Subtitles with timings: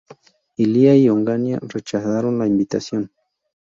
[0.57, 3.11] Illia y Onganía rechazaron la invitación.